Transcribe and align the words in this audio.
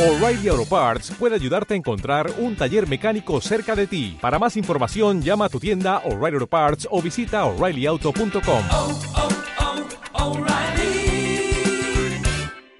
O'Reilly 0.00 0.48
Auto 0.48 0.64
Parts 0.64 1.14
puede 1.18 1.34
ayudarte 1.34 1.74
a 1.74 1.76
encontrar 1.76 2.30
un 2.38 2.56
taller 2.56 2.88
mecánico 2.88 3.38
cerca 3.42 3.76
de 3.76 3.86
ti. 3.86 4.16
Para 4.18 4.38
más 4.38 4.56
información, 4.56 5.20
llama 5.20 5.44
a 5.44 5.48
tu 5.50 5.60
tienda 5.60 5.98
O'Reilly 6.06 6.36
Auto 6.36 6.46
Parts 6.46 6.88
o 6.90 7.02
visita 7.02 7.44
oreillyauto.com. 7.44 8.62
oh, 8.72 8.98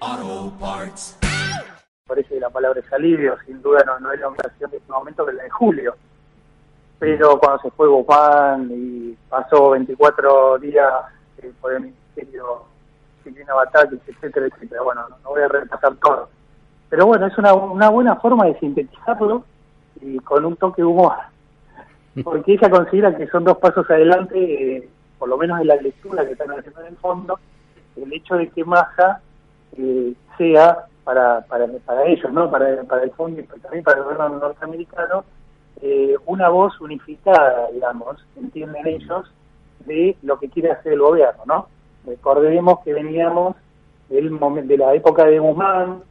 oh, 0.01 0.53
Parts. 0.59 1.15
parece 2.07 2.29
que 2.29 2.39
la 2.39 2.49
palabra 2.49 2.79
es 2.79 2.91
alivio, 2.91 3.37
sin 3.45 3.61
duda 3.61 3.83
no, 3.85 3.99
no 3.99 4.11
es 4.11 4.19
la 4.19 4.27
operación 4.27 4.71
de 4.71 4.77
este 4.77 4.91
momento 4.91 5.23
que 5.23 5.33
la 5.33 5.43
de 5.43 5.49
julio. 5.51 5.95
Pero 6.97 7.37
cuando 7.39 7.61
se 7.61 7.69
fue 7.69 7.87
Guzmán 7.87 8.67
y 8.71 9.15
pasó 9.29 9.69
24 9.69 10.57
días 10.57 10.91
eh, 11.37 11.51
por 11.61 11.71
el 11.73 11.81
Ministerio 11.81 12.63
Silvina 13.23 13.53
Batakis, 13.53 13.99
etcétera, 14.07 14.47
etcétera, 14.47 14.81
bueno, 14.81 15.07
no, 15.07 15.17
no 15.19 15.29
voy 15.29 15.43
a 15.43 15.47
repasar 15.49 15.95
todo. 15.97 16.40
Pero 16.91 17.05
bueno, 17.05 17.25
es 17.25 17.37
una, 17.37 17.53
una 17.53 17.89
buena 17.89 18.17
forma 18.17 18.45
de 18.45 18.59
sintetizarlo 18.59 19.45
y 20.01 20.19
con 20.19 20.43
un 20.43 20.57
toque 20.57 20.81
de 20.81 20.85
humor. 20.85 21.13
Porque 22.23 22.53
ella 22.53 22.69
considera 22.69 23.15
que 23.15 23.27
son 23.27 23.45
dos 23.45 23.57
pasos 23.59 23.89
adelante, 23.89 24.37
eh, 24.75 24.89
por 25.17 25.29
lo 25.29 25.37
menos 25.37 25.61
en 25.61 25.67
la 25.67 25.77
lectura 25.77 26.25
que 26.25 26.33
están 26.33 26.51
haciendo 26.51 26.81
en 26.81 26.87
el 26.87 26.97
fondo, 26.97 27.39
el 27.95 28.11
hecho 28.11 28.35
de 28.35 28.49
que 28.49 28.65
Massa 28.65 29.21
eh, 29.77 30.13
sea 30.37 30.79
para, 31.05 31.39
para, 31.47 31.65
para 31.85 32.05
ellos, 32.07 32.29
¿no? 32.33 32.51
para, 32.51 32.83
para 32.83 33.03
el 33.03 33.11
fondo 33.11 33.39
y 33.39 33.43
también 33.43 33.85
para 33.85 33.99
el 33.99 34.03
gobierno 34.03 34.39
norteamericano, 34.39 35.23
eh, 35.81 36.15
una 36.25 36.49
voz 36.49 36.79
unificada, 36.81 37.69
digamos, 37.71 38.17
entienden 38.35 38.85
ellos, 38.85 39.31
de 39.85 40.17
lo 40.23 40.37
que 40.37 40.49
quiere 40.49 40.71
hacer 40.71 40.91
el 40.91 40.99
gobierno. 40.99 41.41
¿no? 41.45 41.67
Recordemos 42.05 42.79
que 42.83 42.93
veníamos 42.93 43.55
del 44.09 44.37
de 44.67 44.77
la 44.77 44.93
época 44.93 45.23
de 45.23 45.39
Guzmán, 45.39 46.01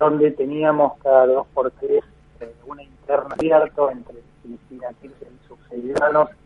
donde 0.00 0.32
teníamos 0.32 0.94
cada 1.02 1.26
dos 1.26 1.46
por 1.54 1.70
tres 1.72 2.02
eh, 2.40 2.52
una 2.66 2.82
interna 2.82 3.36
abierta 3.38 3.82
entre 3.92 4.16
Cristina 4.42 4.88
Kirchner 5.00 5.30
y 5.30 5.46
sus 5.46 5.58
seguidores 5.68 6.36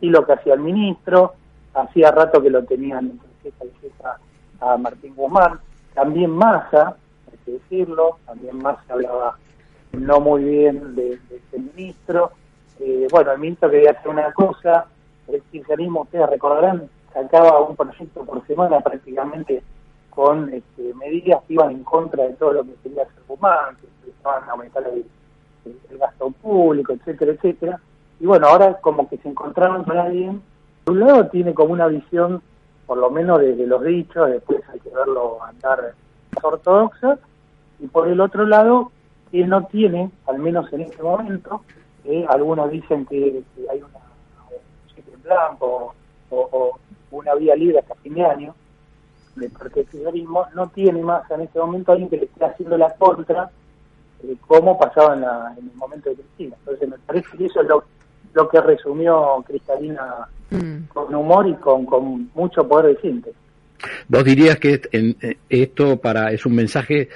y 0.00 0.08
lo 0.10 0.26
que 0.26 0.32
hacía 0.32 0.54
el 0.54 0.60
ministro, 0.60 1.34
hacía 1.74 2.10
rato 2.10 2.42
que 2.42 2.50
lo 2.50 2.64
tenían 2.64 3.10
entre 3.10 3.28
ceja 3.42 3.64
y 3.64 3.80
ceja 3.80 4.18
a 4.60 4.76
Martín 4.76 5.14
Guzmán, 5.14 5.60
también 5.94 6.30
Massa, 6.30 6.96
hay 7.30 7.38
que 7.44 7.52
decirlo, 7.52 8.18
también 8.26 8.56
Massa 8.58 8.82
hablaba 8.88 9.38
no 9.92 10.18
muy 10.18 10.42
bien 10.42 10.96
de, 10.96 11.18
de 11.28 11.36
este 11.36 11.58
ministro, 11.60 12.32
Eh, 12.80 13.06
bueno, 13.12 13.30
el 13.30 13.38
ministro 13.38 13.70
quería 13.70 13.92
hacer 13.92 14.08
una 14.10 14.32
cosa, 14.32 14.86
el 15.28 15.40
kirchnerismo, 15.42 16.02
ustedes 16.02 16.28
recordarán, 16.28 16.90
sacaba 17.12 17.60
un 17.60 17.76
proyecto 17.76 18.24
por 18.24 18.44
semana 18.48 18.80
prácticamente 18.80 19.62
con 20.14 20.52
este, 20.52 20.94
medidas 20.94 21.42
que 21.46 21.54
iban 21.54 21.70
en 21.70 21.84
contra 21.84 22.24
de 22.24 22.34
todo 22.34 22.52
lo 22.52 22.64
que 22.64 22.74
quería 22.82 23.02
hacer 23.02 23.22
Guzmán, 23.26 23.76
que 23.76 23.86
empezaban 24.06 24.48
a 24.48 24.52
aumentar 24.52 24.84
el, 24.92 25.04
gasto 25.98 26.30
público, 26.30 26.92
etcétera, 26.92 27.32
etcétera. 27.32 27.80
Y 28.20 28.26
bueno, 28.26 28.48
ahora 28.48 28.74
como 28.80 29.08
que 29.08 29.16
se 29.18 29.28
encontraron 29.28 29.84
con 29.84 29.96
alguien, 29.96 30.42
por 30.84 30.94
un 30.94 31.00
lado 31.00 31.28
tiene 31.28 31.54
como 31.54 31.72
una 31.72 31.86
visión, 31.86 32.42
por 32.86 32.98
lo 32.98 33.10
menos 33.10 33.40
de, 33.40 33.54
de 33.54 33.66
los 33.66 33.82
dichos, 33.82 34.28
después 34.28 34.60
hay 34.72 34.80
que 34.80 34.90
verlo 34.90 35.42
andar 35.42 35.94
ortodoxa, 36.42 37.18
y 37.78 37.86
por 37.86 38.08
el 38.08 38.20
otro 38.20 38.46
lado, 38.46 38.90
que 39.30 39.46
no 39.46 39.66
tiene, 39.66 40.10
al 40.26 40.38
menos 40.38 40.72
en 40.72 40.82
este 40.82 41.02
momento, 41.02 41.62
eh, 42.04 42.24
algunos 42.28 42.70
dicen 42.70 43.06
que, 43.06 43.42
hay 43.70 43.78
una, 43.78 43.98
un 44.50 44.94
cheque 44.94 45.12
en 45.12 45.22
blanco 45.22 45.94
o, 46.30 46.78
una 47.10 47.34
vía 47.34 47.54
libre 47.54 47.78
hasta 47.78 47.94
fin 47.96 48.14
de 48.14 48.24
año, 48.24 48.54
del 49.36 49.50
kirchnerismo, 49.72 50.46
no 50.54 50.68
tiene 50.68 51.02
más 51.02 51.28
en 51.30 51.42
este 51.42 51.58
momento 51.58 51.92
alguien 51.92 52.10
que 52.10 52.16
le 52.18 52.24
esté 52.24 52.44
haciendo 52.44 52.76
la 52.76 52.94
contra, 52.94 53.50
eh, 54.22 54.34
como 54.46 54.78
pasaba 54.78 55.14
en, 55.14 55.20
la- 55.22 55.54
en 55.58 55.68
el 55.68 55.74
momento 55.76 56.10
de 56.10 56.16
Cristina. 56.16 56.56
Entonces 56.60 56.88
me 56.88 56.98
parece 57.06 57.36
que 57.36 57.46
eso 57.46 57.60
es 57.62 57.68
lo, 57.68 57.84
lo 58.34 58.48
que 58.48 58.60
resumió 58.60 59.42
Cristalina 59.46 60.28
Mm. 60.50 60.84
con 60.92 61.12
humor 61.14 61.48
y 61.48 61.54
con, 61.54 61.86
con 61.86 62.30
mucho 62.34 62.68
poder 62.68 62.94
de 62.94 63.00
síntesis. 63.00 63.36
Vos 64.08 64.22
dirías 64.24 64.56
que 64.58 64.80
en- 64.92 65.16
eh, 65.22 65.36
esto 65.48 65.96
para 65.96 66.30
es 66.32 66.44
un 66.46 66.54
mensaje 66.54 67.08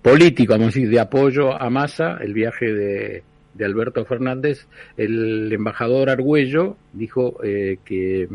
político, 0.00 0.54
vamos 0.54 0.68
a 0.68 0.70
decir, 0.78 0.88
de 0.90 0.98
apoyo 0.98 1.52
a 1.52 1.68
Massa, 1.70 2.16
el 2.20 2.32
viaje 2.32 2.72
de, 2.72 3.22
de 3.54 3.64
Alberto 3.64 4.04
Fernández. 4.04 4.66
El 4.96 5.52
embajador 5.52 6.10
Argüello 6.10 6.76
dijo 6.92 7.36
eh, 7.44 7.78
que 7.84 8.28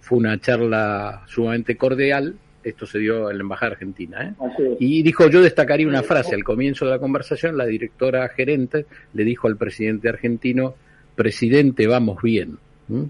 fue 0.00 0.18
una 0.18 0.38
charla 0.38 1.22
sumamente 1.26 1.76
cordial. 1.76 2.36
Esto 2.64 2.86
se 2.86 2.98
dio 2.98 3.30
en 3.30 3.38
la 3.38 3.42
embajada 3.42 3.72
argentina, 3.72 4.22
¿eh? 4.22 4.34
Así. 4.40 4.62
Y 4.80 5.02
dijo, 5.02 5.28
yo 5.28 5.42
destacaría 5.42 5.86
una 5.86 6.02
frase 6.02 6.34
al 6.34 6.42
comienzo 6.42 6.86
de 6.86 6.92
la 6.92 6.98
conversación, 6.98 7.56
la 7.56 7.66
directora 7.66 8.28
gerente 8.28 8.86
le 9.12 9.24
dijo 9.24 9.46
al 9.46 9.56
presidente 9.56 10.08
argentino, 10.08 10.74
presidente, 11.14 11.86
vamos 11.86 12.22
bien. 12.22 12.58
¿Mm? 12.88 13.04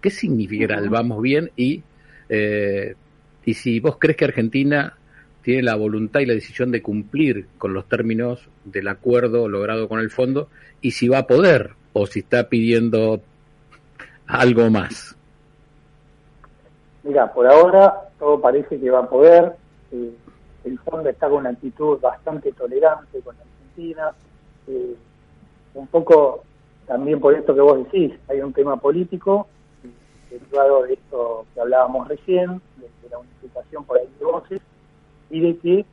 ¿Qué 0.00 0.10
significará 0.10 0.78
el 0.78 0.88
vamos 0.88 1.20
bien? 1.22 1.50
Y, 1.56 1.82
eh, 2.28 2.94
y 3.44 3.54
si 3.54 3.80
vos 3.80 3.96
crees 3.98 4.16
que 4.16 4.24
Argentina 4.24 4.96
tiene 5.42 5.62
la 5.62 5.74
voluntad 5.74 6.20
y 6.20 6.26
la 6.26 6.34
decisión 6.34 6.70
de 6.70 6.82
cumplir 6.82 7.46
con 7.58 7.74
los 7.74 7.88
términos 7.88 8.48
del 8.64 8.88
acuerdo 8.88 9.48
logrado 9.48 9.88
con 9.88 10.00
el 10.00 10.10
fondo, 10.10 10.48
y 10.80 10.92
si 10.92 11.08
va 11.08 11.18
a 11.18 11.26
poder, 11.26 11.72
o 11.92 12.06
si 12.06 12.20
está 12.20 12.48
pidiendo 12.48 13.22
algo 14.26 14.70
más. 14.70 15.16
Mira, 17.04 17.32
por 17.32 17.46
ahora 17.46 18.08
todo 18.18 18.40
parece 18.40 18.78
que 18.78 18.90
va 18.90 19.00
a 19.00 19.08
poder. 19.08 19.56
eh, 19.92 20.12
el 20.64 20.78
fondo 20.78 21.08
está 21.08 21.28
con 21.28 21.38
una 21.38 21.50
actitud 21.50 21.98
bastante 22.00 22.52
tolerante 22.52 23.20
con 23.20 23.34
Argentina. 23.36 24.12
eh, 24.68 24.94
un 25.74 25.86
poco 25.88 26.44
también 26.86 27.18
por 27.18 27.34
esto 27.34 27.54
que 27.54 27.60
vos 27.60 27.78
decís, 27.78 28.12
hay 28.28 28.40
un 28.40 28.52
tema 28.52 28.76
político 28.76 29.48
eh, 29.82 30.38
derivado 30.38 30.82
de 30.82 30.94
esto 30.94 31.46
que 31.54 31.60
hablábamos 31.60 32.06
recién, 32.08 32.60
de, 32.76 32.88
de 33.02 33.08
la 33.10 33.18
unificación 33.18 33.84
por 33.84 33.98
ahí 33.98 34.08
de 34.18 34.24
voces, 34.24 34.60
y 35.30 35.40
de 35.40 35.58
que 35.58 35.86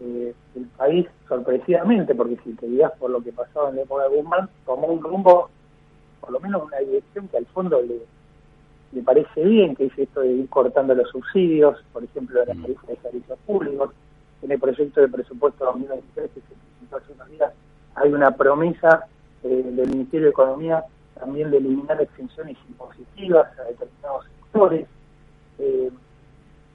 el 0.00 0.66
país, 0.76 1.06
sorpresivamente, 1.26 2.14
porque 2.14 2.36
si 2.44 2.52
te 2.52 2.66
digas 2.66 2.92
por 2.98 3.10
lo 3.10 3.22
que 3.22 3.32
pasaba 3.32 3.70
en 3.70 3.76
la 3.76 3.82
época 3.82 4.02
de 4.04 4.16
Guzmán, 4.16 4.48
tomó 4.66 4.88
un 4.88 5.02
rumbo, 5.02 5.48
por 6.20 6.30
lo 6.30 6.40
menos 6.40 6.62
una 6.64 6.78
dirección 6.78 7.28
que 7.28 7.38
al 7.38 7.46
fondo 7.46 7.80
le, 7.80 8.00
le 8.96 9.02
parece 9.02 9.44
bien, 9.44 9.76
que 9.76 9.84
es 9.84 9.98
esto 9.98 10.22
de 10.22 10.32
ir 10.32 10.48
cortando 10.48 10.94
los 10.94 11.10
subsidios, 11.10 11.76
por 11.92 12.02
ejemplo, 12.02 12.40
de 12.40 12.46
las 12.46 12.62
tarifas 12.62 12.86
de 12.86 12.96
servicios 12.96 13.38
públicos. 13.46 13.90
En 14.40 14.50
el 14.50 14.58
proyecto 14.58 15.02
de 15.02 15.08
presupuesto 15.08 15.66
2023 15.66 16.30
que 16.30 16.40
se 16.40 16.46
presentó 16.46 16.96
hace 16.96 17.12
unos 17.12 17.28
días, 17.28 17.52
hay 17.94 18.12
una 18.12 18.30
promesa 18.30 19.06
eh, 19.44 19.48
del 19.48 19.90
Ministerio 19.90 20.26
de 20.26 20.30
Economía 20.30 20.84
también 21.18 21.50
de 21.50 21.58
eliminar 21.58 22.00
exenciones 22.00 22.56
impositivas 22.68 23.46
a 23.58 23.64
determinados 23.64 24.24
sectores. 24.24 24.86
Eh, 25.58 25.90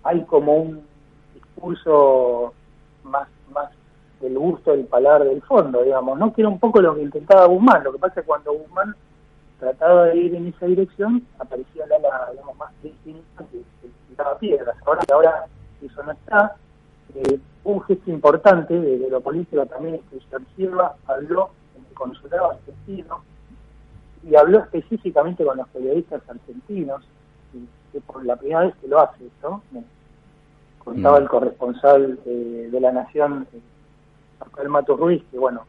hay 0.03 0.24
como 0.26 0.58
un 0.58 0.82
discurso 1.34 2.53
más 3.03 3.28
más 3.52 3.72
del 4.20 4.38
gusto 4.38 4.72
del 4.72 4.86
paladar 4.86 5.24
del 5.24 5.42
fondo, 5.42 5.82
digamos, 5.82 6.20
¿no? 6.20 6.32
Que 6.32 6.42
era 6.42 6.50
un 6.50 6.59
poco 6.59 6.82
lo 6.82 6.94
que 6.94 7.02
intentaba 7.02 7.48
Guzmán. 7.48 7.84
Lo 7.84 7.92
que 7.92 7.98
pasa 7.98 8.20
es 8.20 8.24
que 8.24 8.28
cuando 8.28 8.53
Guzmán 8.53 8.96
trataba 9.61 10.07
de 10.07 10.17
ir 10.17 10.35
en 10.35 10.47
esa 10.47 10.66
dirección, 10.66 11.23
aparecía 11.38 11.85
la, 11.85 11.99
la 11.99 12.31
digamos, 12.31 12.57
más 12.57 12.72
distinta 12.81 13.45
que, 13.51 13.61
tiraba 14.09 14.38
piedras. 14.39 14.75
Ahora 14.85 15.01
que 15.05 15.13
ahora 15.13 15.45
eso 15.81 16.03
no 16.03 16.11
está, 16.11 16.55
eh, 17.13 17.39
un 17.63 17.79
gesto 17.83 18.09
importante 18.09 18.73
de, 18.73 18.97
de 18.97 19.09
lo 19.09 19.22
político 19.22 19.63
también 19.67 19.95
es 19.95 20.01
que 20.09 20.19
Ser 20.29 20.41
Silva 20.55 20.95
habló 21.05 21.51
en 21.77 21.85
el 21.85 21.94
consulado 21.94 22.51
argentino 22.51 23.23
y 24.27 24.35
habló 24.35 24.59
específicamente 24.59 25.45
con 25.45 25.57
los 25.57 25.67
periodistas 25.69 26.22
argentinos, 26.28 27.03
y 27.53 27.67
que 27.91 28.01
por 28.01 28.25
la 28.25 28.35
primera 28.35 28.61
vez 28.61 28.75
que 28.81 28.88
lo 28.88 28.99
hace, 28.99 29.25
¿no? 29.43 29.61
Me 29.72 29.83
contaba 30.79 31.19
Mm. 31.19 31.22
el 31.22 31.29
corresponsal 31.29 32.19
eh, 32.25 32.69
de 32.72 32.79
la 32.79 32.91
Nación, 32.91 33.47
eh, 33.53 33.59
Rafael 34.39 34.69
Mato 34.69 34.97
Ruiz, 34.97 35.23
que 35.29 35.38
bueno, 35.38 35.66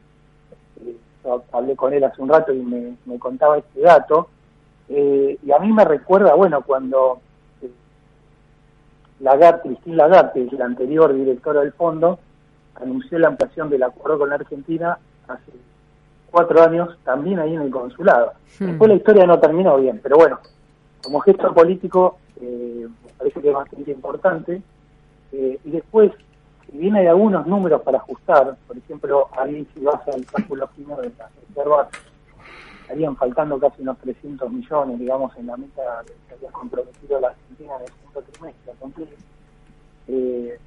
eh, 0.80 0.96
hablé 1.52 1.76
con 1.76 1.92
él 1.92 2.04
hace 2.04 2.20
un 2.20 2.28
rato 2.28 2.52
y 2.52 2.60
me, 2.60 2.96
me 3.06 3.18
contaba 3.18 3.58
este 3.58 3.80
dato, 3.80 4.28
eh, 4.88 5.38
y 5.42 5.52
a 5.52 5.58
mí 5.58 5.72
me 5.72 5.84
recuerda, 5.84 6.34
bueno, 6.34 6.62
cuando 6.62 7.20
eh, 7.62 7.70
Lagarde, 9.20 9.62
Cristín 9.62 9.96
Lagarde, 9.96 10.48
la 10.52 10.64
anterior 10.64 11.14
directora 11.14 11.60
del 11.60 11.72
fondo, 11.72 12.18
anunció 12.74 13.18
la 13.18 13.28
ampliación 13.28 13.70
del 13.70 13.82
acuerdo 13.82 14.18
con 14.18 14.30
la 14.30 14.36
Argentina 14.36 14.98
hace 15.28 15.52
cuatro 16.30 16.62
años, 16.62 16.96
también 17.04 17.38
ahí 17.38 17.54
en 17.54 17.62
el 17.62 17.70
consulado. 17.70 18.32
Hmm. 18.58 18.66
Después 18.66 18.88
la 18.88 18.96
historia 18.96 19.26
no 19.26 19.38
terminó 19.38 19.76
bien, 19.76 20.00
pero 20.02 20.16
bueno, 20.16 20.40
como 21.02 21.20
gesto 21.20 21.52
político 21.54 22.18
eh, 22.40 22.88
me 23.04 23.12
parece 23.12 23.40
que 23.40 23.48
es 23.48 23.54
bastante 23.54 23.90
importante. 23.90 24.62
Eh, 25.32 25.58
y 25.64 25.70
después, 25.70 26.12
bien 26.82 26.96
hay 26.96 27.06
algunos 27.06 27.46
números 27.46 27.80
para 27.82 27.98
ajustar, 27.98 28.56
por 28.66 28.76
ejemplo, 28.76 29.28
ahí 29.38 29.64
si 29.72 29.84
vas 29.84 30.00
al 30.08 30.26
cálculo 30.26 30.66
fino 30.74 30.96
de 30.96 31.12
las 31.16 31.30
reservas, 31.48 31.86
estarían 32.80 33.14
faltando 33.16 33.56
casi 33.60 33.82
unos 33.82 33.98
300 33.98 34.50
millones, 34.50 34.98
digamos, 34.98 35.36
en 35.36 35.46
la 35.46 35.56
meta 35.56 36.02
que 36.26 36.34
había 36.34 36.50
comprometido 36.50 37.20
la 37.20 37.28
Argentina 37.28 37.74
en 37.76 37.82
el 37.82 37.88
segundo 37.88 38.22
trimestre 38.22 38.72
cumplir. 38.80 39.16
Eh, 40.08 40.58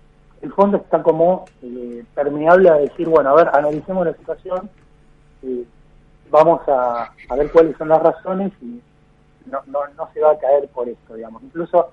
el 0.42 0.54
fondo 0.54 0.78
está 0.78 1.04
como 1.04 1.44
eh, 1.62 2.06
permeable 2.16 2.70
a 2.70 2.76
decir, 2.76 3.10
bueno, 3.10 3.32
a 3.32 3.36
ver, 3.36 3.50
analicemos 3.50 4.06
la 4.06 4.14
situación, 4.14 4.70
vamos 6.32 6.62
a, 6.70 7.12
ver 7.36 7.52
cuáles 7.52 7.76
son 7.76 7.90
las 7.90 8.02
razones 8.02 8.54
y 8.62 8.82
no, 9.48 9.60
no, 9.68 9.80
no 9.98 10.10
se 10.14 10.22
va 10.22 10.32
a 10.32 10.40
caer 10.40 10.70
por 10.70 10.88
esto, 10.88 11.16
digamos. 11.16 11.44
Incluso 11.44 11.90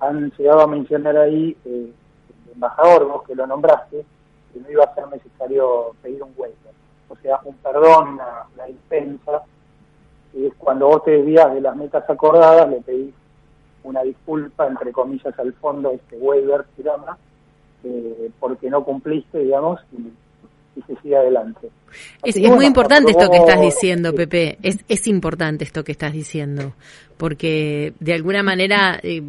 han 0.00 0.30
llegado 0.30 0.62
a 0.62 0.66
mencionar 0.66 1.18
ahí, 1.18 1.54
eh, 1.66 1.92
embajador, 2.54 3.06
vos 3.06 3.22
que 3.24 3.34
lo 3.34 3.46
nombraste, 3.46 4.04
que 4.52 4.60
no 4.60 4.70
iba 4.70 4.84
a 4.84 4.94
ser 4.94 5.08
necesario 5.08 5.94
pedir 6.02 6.22
un 6.22 6.32
waiver. 6.36 6.74
O 7.08 7.16
sea, 7.16 7.40
un 7.44 7.54
perdón, 7.56 8.14
una, 8.14 8.46
una 8.54 8.64
dispensa, 8.64 9.42
y 10.32 10.46
es 10.46 10.54
cuando 10.58 10.88
vos 10.88 11.04
te 11.04 11.12
desvías 11.12 11.54
de 11.54 11.60
las 11.60 11.76
metas 11.76 12.08
acordadas, 12.08 12.68
le 12.68 12.80
pedís 12.80 13.14
una 13.84 14.02
disculpa, 14.02 14.66
entre 14.66 14.92
comillas, 14.92 15.38
al 15.38 15.52
fondo, 15.54 15.92
este 15.92 16.16
waiver 16.16 16.64
se 16.76 16.82
llama, 16.82 17.16
eh, 17.84 18.30
porque 18.40 18.70
no 18.70 18.82
cumpliste, 18.82 19.38
digamos, 19.38 19.80
y, 19.92 20.78
y 20.78 20.82
se 20.82 21.00
sigue 21.02 21.16
adelante. 21.16 21.70
Es, 22.22 22.36
muy 22.50 22.66
importante 22.66 23.12
esto 23.12 23.30
que 23.30 23.36
estás 23.36 23.60
diciendo. 23.60 24.14
Pepe. 24.14 24.58
Es, 24.62 24.78
es 24.88 25.06
importante 25.06 25.64
esto 25.64 25.84
que 25.84 25.92
estás 25.92 26.12
diciendo, 26.12 26.72
porque 27.16 27.92
de 28.00 28.14
alguna 28.14 28.42
manera 28.42 28.98
eh, 29.02 29.22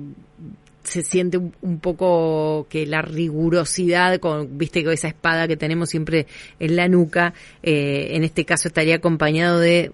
se 0.85 1.01
siente 1.01 1.37
un, 1.37 1.79
poco 1.79 2.67
que 2.69 2.85
la 2.85 3.01
rigurosidad, 3.01 4.19
con, 4.19 4.57
viste, 4.57 4.83
con 4.83 4.93
esa 4.93 5.07
espada 5.07 5.47
que 5.47 5.57
tenemos 5.57 5.89
siempre 5.89 6.27
en 6.59 6.75
la 6.75 6.87
nuca, 6.87 7.33
eh, 7.61 8.09
en 8.11 8.23
este 8.23 8.45
caso 8.45 8.67
estaría 8.69 8.95
acompañado 8.95 9.59
de 9.59 9.91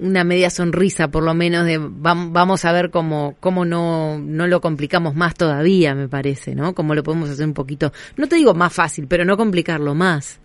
una 0.00 0.24
media 0.24 0.48
sonrisa, 0.48 1.08
por 1.08 1.22
lo 1.22 1.34
menos, 1.34 1.66
de 1.66 1.78
vam- 1.78 2.32
vamos 2.32 2.64
a 2.64 2.72
ver 2.72 2.90
cómo, 2.90 3.36
cómo 3.38 3.64
no, 3.66 4.18
no 4.18 4.46
lo 4.46 4.60
complicamos 4.60 5.14
más 5.14 5.34
todavía, 5.34 5.94
me 5.94 6.08
parece, 6.08 6.54
¿no? 6.54 6.74
Cómo 6.74 6.94
lo 6.94 7.02
podemos 7.02 7.28
hacer 7.28 7.46
un 7.46 7.54
poquito, 7.54 7.92
no 8.16 8.26
te 8.26 8.36
digo 8.36 8.54
más 8.54 8.72
fácil, 8.72 9.06
pero 9.06 9.24
no 9.26 9.36
complicarlo 9.36 9.94
más. 9.94 10.40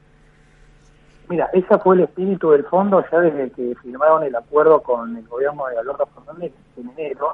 Mira, 1.29 1.49
ese 1.53 1.79
fue 1.79 1.95
el 1.95 2.03
espíritu 2.03 2.51
del 2.51 2.65
fondo 2.65 3.03
ya 3.11 3.19
desde 3.19 3.49
que 3.51 3.73
firmaron 3.81 4.23
el 4.23 4.35
acuerdo 4.35 4.81
con 4.81 5.17
el 5.17 5.27
gobierno 5.27 5.63
de 5.67 5.79
Alberto 5.79 6.07
Fernández 6.13 6.51
en 6.77 6.89
enero. 6.89 7.33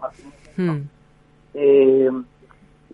de 0.56 0.64
enero. 0.64 0.74
Hmm. 0.74 0.88
Eh, 1.54 2.10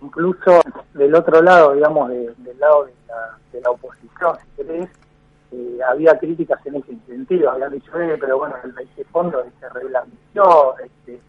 incluso 0.02 0.62
del 0.94 1.14
otro 1.16 1.42
lado, 1.42 1.74
digamos, 1.74 2.10
de- 2.10 2.34
del 2.38 2.60
lado 2.60 2.86
de 2.86 2.94
la, 3.08 3.38
de 3.54 3.62
la 3.62 3.72
oposición, 3.72 4.36
si 4.38 4.64
querés, 4.64 4.90
eh, 5.52 5.80
había 5.88 6.18
críticas 6.20 6.66
en 6.66 6.76
ese 6.76 6.98
sentido. 7.08 7.52
Habían 7.52 7.72
dicho, 7.72 8.00
eh, 8.00 8.18
pero 8.20 8.38
bueno, 8.38 8.56
el, 8.64 8.74
ese 8.80 9.04
fondo 9.06 9.44
se 9.60 9.70
reblanqueó, 9.70 10.76
este, 10.80 11.14
eh, 11.16 11.22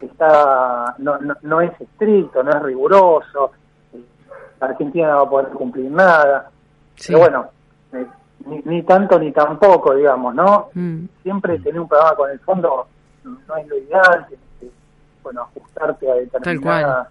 está, 0.00 0.94
no, 0.98 1.18
no, 1.18 1.34
no 1.42 1.60
es 1.60 1.72
estricto, 1.80 2.42
no 2.42 2.50
es 2.50 2.62
riguroso, 2.62 3.52
eh, 3.94 4.02
Argentina 4.60 5.08
no 5.08 5.16
va 5.16 5.22
a 5.22 5.30
poder 5.30 5.48
cumplir 5.50 5.90
nada. 5.90 6.50
Sí. 6.96 7.12
Pero 7.12 7.18
bueno, 7.20 7.50
eh, 7.92 8.06
ni, 8.46 8.58
ni 8.64 8.82
tanto 8.82 9.18
ni 9.18 9.32
tampoco, 9.32 9.94
digamos, 9.94 10.34
¿no? 10.34 10.68
Mm. 10.74 11.04
Siempre 11.22 11.58
tener 11.60 11.80
un 11.80 11.88
programa 11.88 12.14
con 12.16 12.30
el 12.30 12.38
fondo 12.40 12.86
no 13.24 13.56
es 13.56 13.66
lo 13.68 13.76
ideal, 13.78 14.26
tienes 14.28 14.44
que, 14.46 14.47
bueno, 15.22 15.42
ajustarte 15.42 16.10
a 16.10 16.14
determinadas 16.14 17.08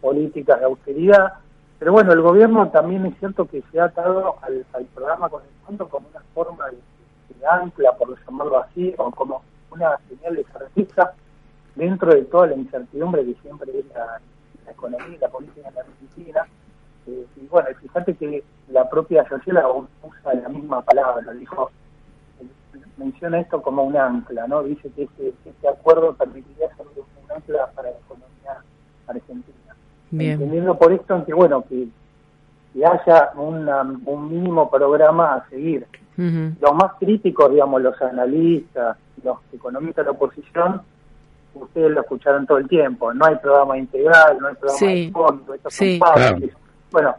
políticas 0.00 0.58
de 0.60 0.66
austeridad. 0.66 1.34
Pero 1.78 1.92
bueno, 1.92 2.12
el 2.12 2.20
gobierno 2.20 2.68
también 2.70 3.06
es 3.06 3.18
cierto 3.18 3.46
que 3.46 3.62
se 3.70 3.80
ha 3.80 3.84
atado 3.84 4.36
al, 4.42 4.64
al 4.72 4.84
programa 4.86 5.28
con 5.28 5.42
el 5.42 5.66
fondo 5.66 5.88
como 5.88 6.08
una 6.08 6.20
forma 6.34 6.66
de, 6.70 6.76
de 7.38 7.46
ancla, 7.46 7.92
por 7.96 8.16
llamarlo 8.24 8.58
así, 8.58 8.94
o 8.98 9.10
como 9.10 9.42
una 9.70 9.98
señal 10.08 10.36
de 10.36 10.44
certeza 10.44 11.12
dentro 11.74 12.14
de 12.14 12.22
toda 12.22 12.48
la 12.48 12.54
incertidumbre 12.54 13.24
que 13.24 13.34
siempre 13.42 13.70
es 13.78 13.86
la, 13.94 14.20
la 14.64 14.70
economía 14.72 15.16
y 15.16 15.18
la 15.18 15.28
política 15.28 15.68
en 15.68 15.74
la 15.74 15.80
Argentina. 15.80 16.46
Eh, 17.06 17.26
y 17.36 17.46
bueno, 17.48 17.68
fíjate 17.80 18.14
que 18.14 18.44
la 18.68 18.88
propia 18.88 19.26
Yosela 19.28 19.66
usa 19.68 20.34
la 20.34 20.48
misma 20.48 20.82
palabra, 20.82 21.32
dijo, 21.32 21.70
menciona 22.96 23.40
esto 23.40 23.60
como 23.60 23.82
un 23.82 23.96
ancla, 23.96 24.46
¿no? 24.46 24.62
Dice 24.62 24.90
que 24.90 25.04
este, 25.04 25.34
este 25.44 25.68
acuerdo 25.68 26.14
permitiría 26.14 26.68
ser 26.76 26.86
un 26.86 27.21
ancla 27.34 27.66
para 27.74 27.90
la 27.90 27.96
economía 27.98 28.62
argentina. 29.06 29.74
Bien. 30.10 30.32
Entendiendo 30.32 30.78
por 30.78 30.92
esto 30.92 31.16
en 31.16 31.24
que, 31.24 31.32
bueno, 31.34 31.64
que, 31.68 31.88
que 32.72 32.86
haya 32.86 33.30
una- 33.36 33.82
un 33.82 34.28
mínimo 34.28 34.70
programa 34.70 35.34
a 35.34 35.48
seguir. 35.48 35.86
Los 36.16 36.74
más 36.74 36.92
críticos, 37.00 37.50
digamos, 37.50 37.80
los 37.82 38.00
analistas, 38.02 38.96
los 39.24 39.38
economistas 39.52 40.04
de 40.04 40.12
la 40.12 40.16
oposición, 40.16 40.82
ustedes 41.54 41.90
lo 41.90 42.00
escucharon 42.02 42.46
todo 42.46 42.58
el 42.58 42.68
tiempo. 42.68 43.12
No 43.14 43.24
hay 43.26 43.36
programa 43.36 43.76
integral, 43.78 44.38
no 44.40 44.48
hay 44.48 44.54
programa 44.54 44.78
Sí. 44.78 45.06
de 45.06 45.12
fondo, 45.12 45.54
estos 45.54 45.74
Sí. 45.74 45.98
son. 45.98 46.12
Claro. 46.14 46.38
Bueno, 46.90 47.14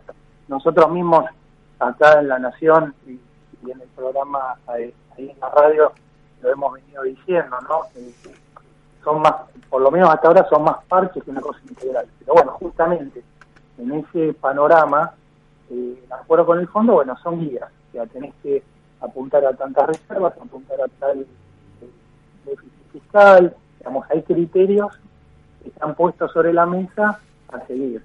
nosotros 0.47 0.91
mismos 0.91 1.25
acá 1.79 2.19
en 2.19 2.27
La 2.29 2.39
Nación 2.39 2.93
y, 3.07 3.11
y 3.65 3.71
en 3.71 3.81
el 3.81 3.87
programa 3.95 4.55
ahí, 4.67 4.93
ahí 5.17 5.29
en 5.31 5.39
la 5.39 5.49
radio 5.49 5.91
lo 6.41 6.51
hemos 6.51 6.73
venido 6.73 7.01
diciendo, 7.03 7.57
¿no? 7.67 7.81
Son 9.03 9.21
más, 9.21 9.33
por 9.69 9.81
lo 9.81 9.91
menos 9.91 10.09
hasta 10.09 10.27
ahora 10.27 10.47
son 10.49 10.63
más 10.63 10.77
parches 10.87 11.23
que 11.23 11.31
una 11.31 11.41
cosa 11.41 11.59
integral. 11.67 12.05
Pero 12.19 12.33
bueno, 12.33 12.51
justamente 12.53 13.23
en 13.77 13.91
ese 13.91 14.33
panorama, 14.33 15.13
eh, 15.69 16.03
el 16.05 16.13
acuerdo 16.13 16.45
con 16.45 16.59
el 16.59 16.67
fondo, 16.67 16.93
bueno, 16.93 17.15
son 17.21 17.39
guías. 17.39 17.69
O 17.89 17.91
sea, 17.91 18.05
tenés 18.07 18.33
que 18.41 18.63
apuntar 19.01 19.45
a 19.45 19.53
tantas 19.53 19.87
reservas, 19.87 20.33
apuntar 20.33 20.79
a 20.81 20.87
tal 20.99 21.19
eh, 21.19 21.89
déficit 22.45 22.91
fiscal, 22.91 23.55
digamos, 23.79 24.05
hay 24.09 24.21
criterios 24.23 24.91
que 25.61 25.69
están 25.69 25.95
puestos 25.95 26.31
sobre 26.31 26.53
la 26.53 26.65
mesa 26.65 27.19
a 27.49 27.59
seguir. 27.67 28.01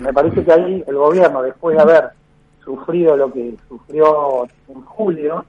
Me 0.00 0.12
parece 0.12 0.44
que 0.44 0.52
ahí 0.52 0.84
el 0.86 0.96
gobierno, 0.96 1.42
después 1.42 1.76
de 1.76 1.82
haber 1.82 2.10
sufrido 2.62 3.16
lo 3.16 3.32
que 3.32 3.56
sufrió 3.68 4.46
en 4.68 4.82
julio, 4.82 5.44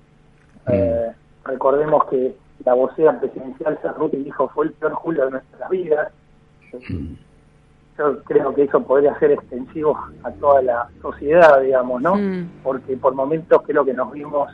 eh, 0.67 1.11
recordemos 1.43 2.05
que 2.05 2.35
la 2.63 2.73
vocera 2.73 3.19
presidencial 3.19 3.77
Cerruti 3.81 4.17
dijo 4.17 4.47
fue 4.49 4.65
el 4.65 4.71
peor 4.73 4.93
julio 4.93 5.25
de 5.25 5.31
nuestras 5.31 5.69
vidas. 5.69 6.11
Yo 7.97 8.23
creo 8.23 8.53
que 8.53 8.63
eso 8.63 8.81
podría 8.83 9.17
ser 9.19 9.31
extensivo 9.31 9.97
a 10.23 10.31
toda 10.31 10.61
la 10.61 10.89
sociedad, 11.01 11.61
digamos, 11.61 12.01
¿no? 12.01 12.15
Mm. 12.15 12.49
Porque 12.63 12.97
por 12.97 13.13
momentos 13.13 13.61
creo 13.65 13.85
que 13.85 13.93
nos 13.93 14.11
vimos 14.11 14.51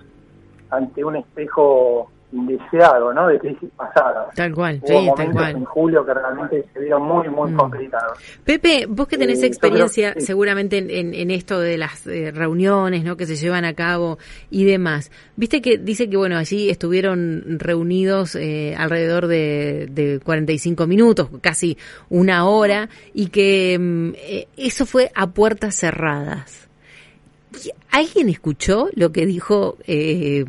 ante 0.69 1.03
un 1.03 1.15
espejo 1.15 2.09
indeseado, 2.31 3.13
¿no? 3.13 3.27
De 3.27 3.39
crisis 3.39 3.69
pasadas. 3.75 4.33
Tal 4.35 4.53
cual, 4.53 4.79
Hubo 4.83 4.87
sí, 4.87 5.11
tal 5.17 5.31
cual. 5.31 5.51
en 5.57 5.65
julio 5.65 6.05
que 6.05 6.13
realmente 6.13 6.65
se 6.73 6.79
vieron 6.79 7.03
muy, 7.03 7.27
muy 7.29 7.51
Mm. 7.51 7.57
complicados. 7.57 8.17
Pepe, 8.45 8.85
vos 8.87 9.07
que 9.07 9.17
tenés 9.17 9.43
Eh, 9.43 9.47
experiencia 9.47 10.11
creo- 10.11 10.21
sí. 10.21 10.27
seguramente 10.27 10.77
en, 10.77 10.89
en- 10.89 11.13
en 11.13 11.31
esto 11.31 11.59
de 11.59 11.77
las 11.77 12.05
eh, 12.07 12.31
reuniones 12.33 13.03
¿no? 13.03 13.17
que 13.17 13.25
se 13.25 13.35
llevan 13.35 13.65
a 13.65 13.73
cabo 13.73 14.17
y 14.49 14.63
demás, 14.65 15.11
viste 15.35 15.61
que 15.61 15.77
dice 15.77 16.09
que 16.09 16.17
bueno 16.17 16.37
allí 16.37 16.69
estuvieron 16.69 17.43
reunidos 17.59 18.35
eh, 18.35 18.75
alrededor 18.77 19.27
de, 19.27 19.87
de 19.91 20.19
45 20.23 20.87
minutos, 20.87 21.29
casi 21.41 21.77
una 22.09 22.45
hora, 22.47 22.89
y 23.13 23.27
que 23.27 23.77
mm, 23.79 24.09
eh, 24.15 24.47
eso 24.57 24.85
fue 24.85 25.11
a 25.15 25.27
puertas 25.27 25.75
cerradas. 25.75 26.69
¿Y 27.53 27.71
¿Alguien 27.91 28.29
escuchó 28.29 28.87
lo 28.95 29.11
que 29.11 29.25
dijo? 29.25 29.77
Eh, 29.85 30.45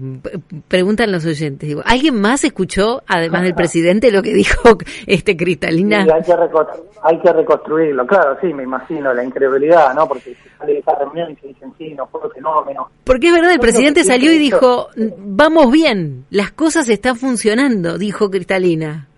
preguntan 0.69 1.11
los 1.11 1.27
oyentes. 1.27 1.69
Digo, 1.69 1.83
¿Alguien 1.85 2.21
más 2.21 2.45
escuchó, 2.45 3.03
además 3.09 3.43
del 3.43 3.55
presidente, 3.55 4.13
lo 4.13 4.23
que 4.23 4.33
dijo 4.33 4.79
este 5.07 5.37
Cristalina? 5.37 6.03
Hay 6.03 6.23
que, 6.23 6.33
reco- 6.33 6.69
hay 7.03 7.19
que 7.21 7.33
reconstruirlo, 7.33 8.07
claro, 8.07 8.39
sí, 8.41 8.53
me 8.55 8.63
imagino, 8.63 9.13
la 9.13 9.25
incredulidad, 9.25 9.93
¿no? 9.95 10.07
Porque 10.07 10.37
sale 10.59 10.75
de 10.75 10.79
esa 10.79 10.95
reunión 10.97 11.33
y 11.33 11.37
se 11.37 11.49
dicen, 11.49 11.73
sí, 11.77 11.93
no 11.95 12.07
fue 12.07 12.21
fenómeno. 12.33 12.89
Porque 13.03 13.27
es 13.29 13.33
verdad, 13.35 13.53
el 13.53 13.59
presidente 13.61 14.05
salió 14.05 14.33
y 14.33 14.39
dijo, 14.39 14.89
vamos 15.19 15.73
bien, 15.73 16.25
las 16.31 16.53
cosas 16.53 16.89
están 16.89 17.17
funcionando, 17.17 17.99
dijo 17.99 18.31
Cristalina. 18.31 19.09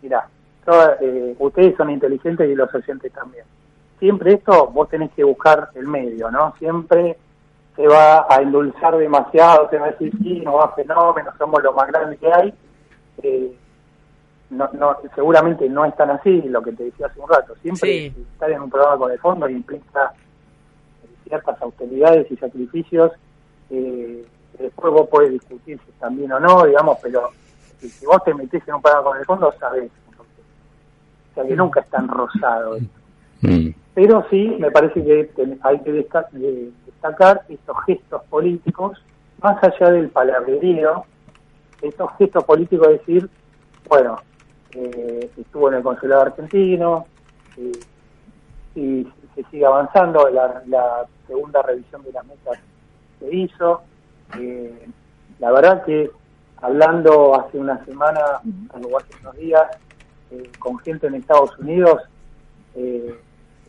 Mirá, 0.00 0.28
yo, 0.66 0.72
eh, 1.00 1.34
ustedes 1.40 1.76
son 1.76 1.90
inteligentes 1.90 2.48
y 2.48 2.54
los 2.54 2.72
oyentes 2.72 3.12
también. 3.12 3.44
Siempre 4.02 4.32
esto 4.32 4.66
vos 4.66 4.88
tenés 4.88 5.12
que 5.12 5.22
buscar 5.22 5.68
el 5.76 5.86
medio, 5.86 6.28
¿no? 6.28 6.52
Siempre 6.58 7.16
se 7.76 7.86
va 7.86 8.26
a 8.28 8.42
endulzar 8.42 8.96
demasiado, 8.96 9.70
se 9.70 9.78
va 9.78 9.86
a 9.86 9.90
decir, 9.92 10.12
sí, 10.20 10.40
no 10.40 10.54
va 10.54 10.72
fenómeno, 10.74 11.30
somos 11.38 11.62
lo 11.62 11.72
más 11.72 11.86
grande 11.86 12.16
que 12.16 12.26
hay. 12.34 12.52
Eh, 13.22 13.56
no, 14.50 14.68
no, 14.72 14.96
seguramente 15.14 15.68
no 15.68 15.84
es 15.84 15.94
tan 15.94 16.10
así, 16.10 16.42
lo 16.42 16.60
que 16.62 16.72
te 16.72 16.82
decía 16.86 17.06
hace 17.06 17.20
un 17.20 17.28
rato. 17.28 17.54
Siempre 17.62 17.88
Sí. 18.10 18.14
estar 18.32 18.50
en 18.50 18.62
un 18.62 18.70
programa 18.70 18.98
con 18.98 19.12
el 19.12 19.20
fondo 19.20 19.48
implica 19.48 20.12
ciertas 21.22 21.62
austeridades 21.62 22.28
y 22.28 22.36
sacrificios. 22.38 23.12
Eh, 23.70 24.26
después 24.58 24.92
vos 24.92 25.08
podés 25.08 25.30
discutir 25.30 25.78
si 25.84 25.90
están 25.92 26.16
bien 26.16 26.32
o 26.32 26.40
no, 26.40 26.64
digamos, 26.66 26.98
pero 27.00 27.30
si, 27.78 27.88
si 27.88 28.04
vos 28.04 28.20
te 28.24 28.34
metés 28.34 28.66
en 28.66 28.74
un 28.74 28.82
programa 28.82 29.10
con 29.10 29.18
el 29.18 29.24
fondo, 29.26 29.54
sabés. 29.60 29.92
O 30.18 31.34
sea 31.36 31.44
que 31.44 31.54
nunca 31.54 31.78
es 31.78 31.88
tan 31.88 32.08
rosado. 32.08 32.74
esto. 32.74 32.98
Mm. 33.42 33.68
Pero 33.94 34.24
sí, 34.30 34.56
me 34.58 34.70
parece 34.70 35.04
que 35.04 35.30
hay 35.62 35.78
que 35.80 35.92
desta- 35.92 36.28
de- 36.32 36.70
destacar 36.86 37.42
estos 37.48 37.76
gestos 37.84 38.22
políticos, 38.30 38.98
más 39.42 39.62
allá 39.62 39.90
del 39.92 40.08
palabrerío, 40.08 41.04
estos 41.82 42.10
gestos 42.16 42.44
políticos 42.44 42.86
de 42.88 42.92
decir, 42.94 43.28
bueno, 43.88 44.16
eh, 44.74 45.30
estuvo 45.36 45.68
en 45.68 45.74
el 45.74 45.82
consulado 45.82 46.22
argentino, 46.22 47.06
eh, 47.58 47.72
si 48.72 49.06
se 49.34 49.42
sigue 49.50 49.66
avanzando, 49.66 50.28
la, 50.30 50.62
la 50.66 51.04
segunda 51.26 51.60
revisión 51.62 52.02
de 52.04 52.12
las 52.12 52.24
metas 52.24 52.58
se 53.18 53.34
hizo. 53.34 53.82
Eh, 54.38 54.86
la 55.40 55.50
verdad 55.52 55.84
que 55.84 56.10
hablando 56.58 57.34
hace 57.38 57.58
una 57.58 57.84
semana, 57.84 58.20
o 58.72 58.96
hace 58.98 59.08
unos 59.20 59.36
días, 59.36 59.62
eh, 60.30 60.50
con 60.58 60.78
gente 60.78 61.08
en 61.08 61.16
Estados 61.16 61.58
Unidos, 61.58 62.00
eh, 62.76 63.14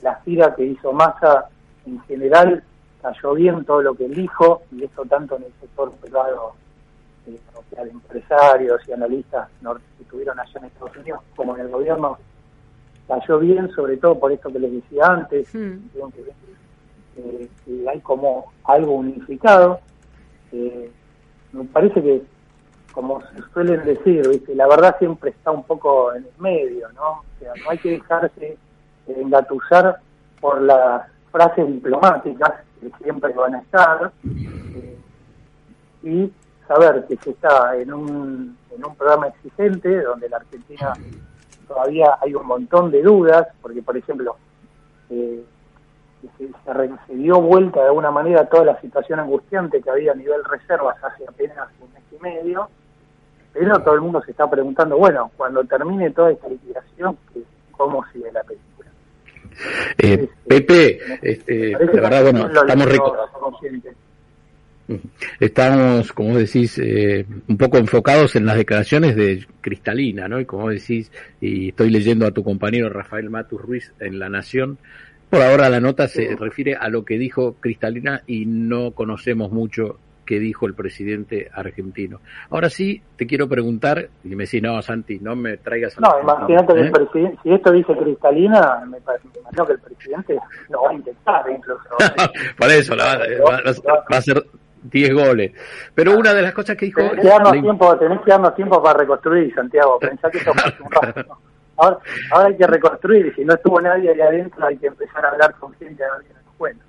la 0.04 0.16
gira 0.24 0.54
que 0.54 0.66
hizo 0.66 0.92
Massa 0.94 1.50
en 1.86 2.00
general 2.02 2.64
cayó 3.02 3.34
bien 3.34 3.66
todo 3.66 3.82
lo 3.82 3.96
que 3.96 4.06
él 4.06 4.14
dijo, 4.14 4.62
y 4.72 4.84
esto 4.84 5.04
tanto 5.06 5.36
en 5.38 5.44
el 5.44 5.54
sector 5.60 5.92
privado, 5.94 6.54
eh, 7.28 7.40
o 7.56 7.64
sea, 7.74 7.84
de 7.84 7.92
empresarios 7.92 8.82
y 8.88 8.92
analistas 8.94 9.50
que 9.62 10.04
estuvieron 10.04 10.40
allá 10.40 10.60
en 10.60 10.66
Estados 10.66 10.96
Unidos, 10.98 11.22
como 11.36 11.56
en 11.56 11.62
el 11.62 11.70
gobierno, 11.70 12.18
cayó 13.08 13.40
bien, 13.40 13.70
sobre 13.72 13.98
todo 13.98 14.20
por 14.20 14.32
esto 14.32 14.52
que 14.52 14.60
les 14.60 14.72
decía 14.72 15.06
antes, 15.08 15.54
Mm. 15.54 15.78
que, 16.14 16.34
eh, 17.18 17.50
que 17.66 17.90
hay 17.90 18.00
como 18.00 18.52
algo 18.66 18.94
unificado. 18.94 19.80
Eh, 20.52 20.90
me 21.52 21.66
parece 21.66 22.02
que, 22.02 22.22
como 22.94 23.22
se 23.22 23.42
suelen 23.54 23.84
decir, 23.84 24.28
¿viste? 24.30 24.56
la 24.56 24.68
verdad 24.68 24.96
siempre 25.00 25.32
está 25.32 25.52
un 25.52 25.64
poco 25.64 26.14
en 26.14 26.24
el 26.24 26.32
medio, 26.40 26.90
¿no? 26.94 27.10
O 27.12 27.24
sea, 27.40 27.52
no 27.64 27.70
hay 27.70 27.78
que 27.80 27.92
dejarse 27.92 28.58
engatusar 29.08 30.00
por 30.40 30.62
las 30.62 31.04
frases 31.32 31.68
diplomáticas 31.68 32.52
que 32.80 32.92
siempre 33.04 33.34
van 33.34 33.56
a 33.56 33.60
estar 33.60 34.12
eh, 34.76 34.98
y 36.04 36.32
saber 36.68 37.06
que 37.08 37.18
se 37.18 37.32
está 37.32 37.76
en 37.78 37.94
un, 37.94 38.58
en 38.76 38.86
un 38.86 38.96
programa 38.96 39.28
exigente 39.28 40.02
donde 40.02 40.30
la 40.30 40.38
Argentina 40.38 40.94
todavía 41.68 42.18
hay 42.22 42.36
un 42.36 42.46
montón 42.46 42.92
de 42.92 43.02
dudas, 43.02 43.48
porque 43.62 43.82
por 43.82 43.96
ejemplo, 43.98 44.36
eh, 45.10 45.44
se, 47.08 47.16
dio 47.16 47.42
vuelta 47.42 47.82
de 47.82 47.88
alguna 47.88 48.12
manera 48.12 48.46
toda 48.46 48.66
la 48.66 48.82
situación 48.82 49.20
angustiante 49.20 49.82
que 49.82 49.90
había 49.90 50.12
a 50.12 50.16
nivel 50.16 50.44
reservas 50.46 50.96
hace 51.04 51.26
apenas 51.28 51.68
un 51.82 51.92
mes 51.94 52.04
y 52.12 52.22
medio, 52.22 52.70
pero 53.54 53.80
todo 53.80 53.96
el 53.96 54.02
mundo 54.02 54.22
se 54.24 54.32
está 54.32 54.50
preguntando, 54.50 54.98
bueno, 54.98 55.32
cuando 55.38 55.64
termine 55.64 56.12
toda 56.12 56.32
esta 56.32 56.48
liquidación, 56.48 57.18
¿qué- 57.34 57.44
¿cómo 57.72 58.04
sigue 58.12 58.32
la 58.32 58.42
película? 58.44 58.73
Eh, 59.98 60.28
Pepe, 60.48 61.00
este, 61.22 61.72
la 61.72 61.80
verdad, 61.80 62.24
bueno, 62.24 62.48
estamos 62.48 62.88
consciente. 63.40 63.90
Estamos, 65.40 66.12
como 66.12 66.38
decís, 66.38 66.78
eh, 66.78 67.26
un 67.48 67.58
poco 67.58 67.78
enfocados 67.78 68.36
en 68.36 68.46
las 68.46 68.58
declaraciones 68.58 69.16
de 69.16 69.46
Cristalina, 69.62 70.28
¿no? 70.28 70.40
Y 70.40 70.46
como 70.46 70.70
decís, 70.70 71.12
y 71.40 71.70
estoy 71.70 71.90
leyendo 71.90 72.28
a 72.28 72.32
tu 72.32 72.44
compañero 72.44 72.90
Rafael 72.90 73.30
Matus 73.30 73.62
Ruiz 73.62 73.94
en 74.00 74.20
La 74.20 74.30
Nación, 74.30 74.78
por 75.30 75.42
ahora 75.42 75.70
la 75.70 75.80
nota 75.80 76.08
se 76.08 76.36
refiere 76.36 76.76
a 76.76 76.90
lo 76.90 77.06
que 77.06 77.18
dijo 77.18 77.56
Cristalina 77.60 78.22
y 78.28 78.46
no 78.46 78.92
conocemos 78.92 79.52
mucho 79.52 79.98
qué 80.26 80.40
dijo 80.40 80.66
el 80.68 80.74
presidente 80.74 81.50
argentino. 81.54 82.20
Ahora 82.50 82.70
sí, 82.70 83.02
te 83.18 83.26
quiero 83.28 83.48
preguntar, 83.48 84.10
y 84.24 84.30
me 84.36 84.46
decís, 84.46 84.62
no, 84.62 84.82
Santi, 84.82 85.20
no 85.20 85.36
me 85.36 85.58
traigas... 85.58 85.98
a 85.98 86.02
No, 86.02 86.22
imagínate 86.22 86.74
que 86.74 86.80
¿eh? 86.80 86.84
el 86.86 86.92
presidente, 86.92 87.38
si 87.44 87.54
esto 87.54 87.72
dice 87.72 87.96
Cristalina, 87.98 88.84
me, 88.88 88.98
imagino 88.98 89.66
que 89.66 89.74
el 89.74 89.80
presidente 89.80 90.40
lo 90.70 90.84
va 90.84 90.90
a 90.90 90.94
intentar 90.94 91.46
incluso. 91.50 91.84
Por 92.58 92.70
eso, 92.72 92.96
la, 92.96 93.18
va, 93.18 93.62
va- 93.62 94.18
a 94.18 94.22
ser 94.22 94.44
10 94.84 95.14
goles. 95.14 95.52
Pero 95.96 96.18
una 96.18 96.34
de 96.34 96.42
las 96.42 96.54
cosas 96.54 96.76
que 96.78 96.86
dijo... 96.88 97.02
Tenés 97.02 97.22
que 97.22 97.28
darnos 97.28 97.56
la- 97.56 97.62
tiempo, 97.62 97.98
tenés 97.98 98.22
que 98.22 98.32
darnos 98.32 98.56
tiempo 98.56 98.84
para 98.84 99.00
reconstruir, 99.00 99.54
Santiago. 99.54 100.00
Pensá 100.00 100.30
que 100.30 100.38
esto 100.40 100.52
hace 100.56 100.84
un 100.84 100.92
rato. 101.02 101.38
Ahora, 101.76 101.98
ahora 102.32 102.48
hay 102.50 102.56
que 102.58 102.68
reconstruir, 102.68 103.26
y 103.28 103.32
si 103.32 103.44
no 103.46 103.56
estuvo 103.56 103.82
nadie 103.82 104.12
ahí 104.12 104.22
adentro, 104.22 104.66
hay 104.66 104.78
que 104.78 104.88
empezar 104.88 105.26
a 105.26 105.30
hablar 105.30 105.56
con 105.60 105.74
gente 105.74 106.04
a 106.04 106.18
ver 106.18 106.28
qué 106.28 106.34
nos 106.34 106.54
cuenta. 106.58 106.84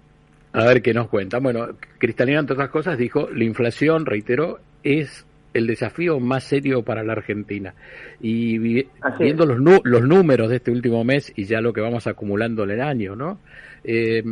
A 0.55 0.65
ver 0.67 0.83
qué 0.83 0.95
nos 0.95 1.09
cuentan. 1.09 1.43
Bueno, 1.43 1.69
Cristalina, 1.99 2.39
entre 2.41 2.55
otras 2.55 2.71
cosas, 2.71 2.97
dijo, 2.97 3.29
la 3.31 3.45
inflación, 3.45 4.07
reiteró, 4.07 4.61
es 4.83 5.27
el 5.53 5.67
desafío 5.67 6.19
más 6.21 6.45
serio 6.45 6.83
para 6.83 7.03
la 7.05 7.13
Argentina. 7.13 7.75
Y 8.21 8.59
vi- 8.59 8.89
Así 9.01 9.15
es. 9.15 9.19
viendo 9.27 9.47
los, 9.47 9.59
nu- 9.61 9.81
los 9.85 10.03
números 10.03 10.49
de 10.51 10.57
este 10.57 10.71
último 10.71 11.05
mes 11.05 11.33
y 11.37 11.45
ya 11.45 11.61
lo 11.61 11.73
que 11.73 11.81
vamos 11.81 12.07
acumulando 12.07 12.65
en 12.65 12.71
el 12.71 12.81
año, 12.81 13.15
¿no? 13.17 13.39
Eh, 13.85 14.23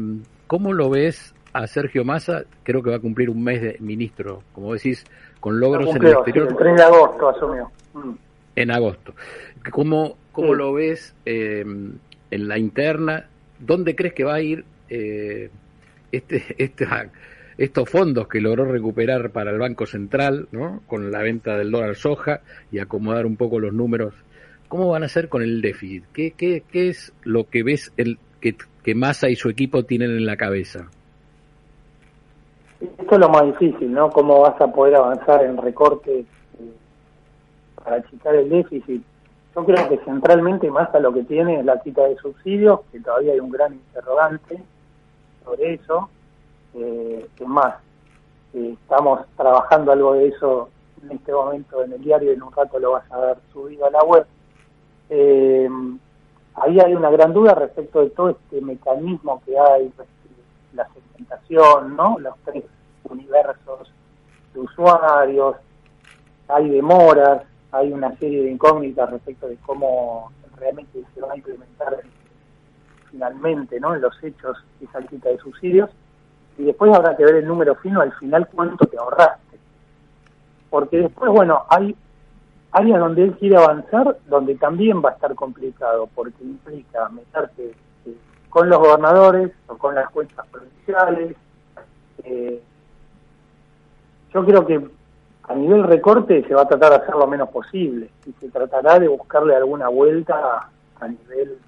¿Cómo 0.47 0.73
lo 0.73 0.91
ves 0.91 1.35
a 1.53 1.67
Sergio 1.67 2.05
Massa? 2.05 2.45
Creo 2.63 2.83
que 2.83 2.91
va 2.91 2.97
a 2.97 3.01
cumplir 3.01 3.29
un 3.31 3.43
mes 3.43 3.61
de 3.63 3.77
ministro, 3.81 4.43
como 4.53 4.73
decís, 4.75 5.05
con 5.41 5.59
logros 5.61 5.89
en 5.97 6.03
el 6.03 6.09
sí, 6.09 6.15
exterior 6.15 6.49
el 6.51 6.57
3 6.57 6.77
de 6.77 6.83
agosto 6.83 7.29
asumió. 7.29 7.71
Mm. 7.95 8.13
en 8.57 8.71
agosto. 8.71 9.15
¿Cómo, 9.71 10.17
cómo 10.33 10.53
Sí. 10.53 10.59
lo 10.59 10.73
ves 10.73 11.15
eh, 11.25 11.65
en 12.31 12.49
la 12.49 12.59
interna? 12.59 13.27
¿Dónde 13.59 13.95
crees 13.97 14.15
que 14.15 14.25
va 14.25 14.35
a 14.35 14.41
ir 14.41 14.65
eh, 14.89 15.51
este, 16.13 16.45
esta- 16.59 17.11
estos 17.59 17.89
fondos 17.89 18.29
que 18.29 18.41
logró 18.41 18.65
recuperar 18.65 19.31
para 19.31 19.51
el 19.51 19.59
Banco 19.59 19.87
Central, 19.87 20.49
¿no? 20.53 20.81
con 20.87 21.11
la 21.11 21.23
venta 21.23 21.57
del 21.57 21.71
dólar 21.71 21.95
soja 21.97 22.41
y 22.71 22.79
acomodar 22.79 23.27
un 23.27 23.37
poco 23.37 23.59
los 23.61 23.73
números? 23.73 24.15
¿Cómo 24.69 24.89
van 24.89 25.03
a 25.03 25.07
hacer 25.07 25.29
con 25.29 25.43
el 25.43 25.61
déficit? 25.61 26.05
¿Qué, 26.15 26.33
qué, 26.37 26.63
qué 26.71 26.89
es 26.89 27.13
lo 27.25 27.45
que 27.45 27.63
ves 27.63 27.93
el, 27.97 28.19
que, 28.41 28.57
que 28.83 28.95
Massa 28.95 29.29
y 29.29 29.37
su 29.37 29.51
equipo 29.51 29.85
tienen 29.85 30.11
en 30.13 30.25
la 30.25 30.37
cabeza? 30.37 30.89
Esto 32.81 33.15
es 33.15 33.19
lo 33.21 33.29
más 33.29 33.45
difícil, 33.45 33.93
¿no? 33.93 34.11
¿Cómo 34.11 34.41
vas 34.41 34.61
a 34.61 34.73
poder 34.73 34.97
avanzar 34.97 35.45
en 35.45 35.57
recortes 35.57 36.25
eh, 36.59 36.73
para 37.77 37.97
achicar 37.97 38.35
el 38.35 38.49
déficit? 38.49 39.03
Yo 39.55 39.65
creo 39.65 39.89
que 39.89 39.99
centralmente 40.05 40.71
Massa 40.71 40.99
lo 40.99 41.13
que 41.13 41.23
tiene 41.25 41.61
es 41.61 41.65
la 41.65 41.79
quita 41.81 42.03
de 42.09 42.17
subsidios, 42.17 42.81
que 42.91 42.99
todavía 43.01 43.35
hay 43.35 43.41
un 43.41 43.51
gran 43.51 43.75
interrogante 43.75 44.59
sobre 45.45 45.75
eso. 45.75 46.09
Eh, 46.75 47.29
es 47.39 47.47
más, 47.47 47.75
eh, 48.55 48.77
estamos 48.83 49.21
trabajando 49.37 49.93
algo 49.93 50.15
de 50.15 50.29
eso 50.29 50.71
en 51.03 51.13
este 51.13 51.33
momento 51.33 51.83
en 51.83 51.93
el 51.93 52.03
diario 52.03 52.33
en 52.33 52.43
un 52.43 52.53
rato 52.53 52.79
lo 52.79 52.93
vas 52.93 53.11
a 53.11 53.19
ver 53.19 53.37
subido 53.53 53.87
a 53.87 53.91
la 53.91 54.03
web. 54.05 54.27
Eh, 55.11 55.69
ahí 56.55 56.81
hay 56.81 56.95
una 56.95 57.11
gran 57.11 57.33
duda 57.33 57.55
respecto 57.55 58.01
de 58.01 58.11
todo 58.11 58.31
este 58.31 58.61
mecanismo 58.61 59.43
que 59.45 59.59
hay, 59.59 59.93
la 60.75 60.89
segmentación, 60.89 61.97
¿no? 61.97 62.19
Los 62.19 62.35
tres 62.45 62.65
universos 63.05 63.93
de 64.55 64.61
usuarios, 64.61 65.57
hay 66.49 66.69
demoras, 66.71 67.43
hay 67.73 67.93
una 67.93 68.17
serie 68.19 68.45
de 68.45 68.51
incógnitas 68.53 69.11
respecto 69.11 69.49
de 69.49 69.57
cómo 69.67 70.31
realmente 70.57 71.03
se 71.15 71.21
va 71.21 71.33
a 71.33 71.37
implementar 71.37 72.03
finalmente, 73.13 73.79
¿no? 73.79 73.95
En 73.95 74.01
los 74.01 74.21
hechos 74.25 74.59
esa 74.81 75.01
quita 75.03 75.29
de 75.29 75.39
subsidios 75.39 75.91
y 76.59 76.65
después 76.65 76.93
habrá 76.93 77.17
que 77.17 77.25
ver 77.25 77.37
el 77.37 77.47
número 77.47 77.75
fino 77.77 78.01
al 78.01 78.13
final 78.15 78.49
cuánto 78.53 78.85
te 78.87 78.99
ahorraste. 78.99 79.59
Porque 80.71 80.99
después, 80.99 81.31
bueno, 81.31 81.65
hay 81.69 81.95
áreas 82.73 82.99
donde 82.99 83.25
él 83.25 83.37
quiere 83.39 83.57
avanzar, 83.57 84.19
donde 84.27 84.55
también 84.57 85.03
va 85.03 85.11
a 85.11 85.13
estar 85.13 85.35
complicado, 85.35 86.09
porque 86.15 86.43
implica 86.43 87.09
meterte 87.11 87.75
eh, 88.07 88.17
con 88.49 88.69
los 88.69 88.79
gobernadores 88.79 89.53
o 89.67 89.77
con 89.77 89.95
las 89.95 90.09
cuentas 90.11 90.47
provinciales. 90.49 91.37
Eh, 92.25 92.63
yo 94.33 94.45
creo 94.47 94.67
que 94.67 94.89
a 95.45 95.55
nivel 95.55 95.85
recorte 95.85 96.43
se 96.47 96.55
va 96.55 96.63
a 96.63 96.69
tratar 96.69 96.91
de 96.91 96.97
hacer 96.97 97.15
lo 97.15 97.27
menos 97.27 97.51
posible 97.51 98.11
y 98.25 98.33
se 98.33 98.49
tratará 98.49 98.99
de 98.99 99.09
buscarle 99.09 99.55
alguna 99.55 99.89
vuelta 99.89 100.71
a 101.01 101.09
nivel 101.09 101.59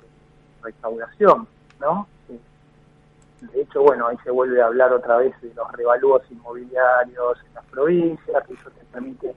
recaudación, 0.65 1.47
¿no? 1.81 2.09
De 2.29 3.61
hecho, 3.61 3.83
bueno, 3.83 4.07
ahí 4.07 4.17
se 4.25 4.31
vuelve 4.31 4.61
a 4.63 4.67
hablar 4.67 4.93
otra 4.93 5.19
vez 5.19 5.39
de 5.43 5.53
los 5.55 5.71
revalúos 5.73 6.23
inmobiliarios 6.31 7.39
en 7.47 7.55
las 7.55 7.65
provincias, 7.67 8.47
que 8.47 8.55
eso 8.55 8.71
te 8.71 8.85
permite 8.87 9.35